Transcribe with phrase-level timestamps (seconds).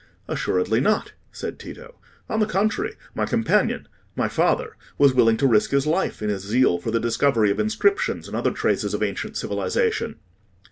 [0.27, 1.93] "Assuredly not," said Tito.
[2.27, 6.89] "On the contrary, my companion—my father—was willing to risk his life in his zeal for
[6.89, 10.15] the discovery of inscriptions and other traces of ancient civilisation."